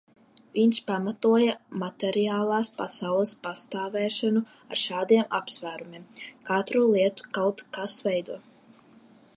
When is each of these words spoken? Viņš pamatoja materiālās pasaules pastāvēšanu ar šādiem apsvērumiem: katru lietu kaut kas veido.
Viņš 0.53 0.77
pamatoja 0.85 1.51
materiālās 1.81 2.71
pasaules 2.79 3.35
pastāvēšanu 3.43 4.43
ar 4.55 4.81
šādiem 4.85 5.29
apsvērumiem: 5.41 6.07
katru 6.51 6.83
lietu 6.95 7.31
kaut 7.39 7.65
kas 7.79 8.01
veido. 8.11 8.41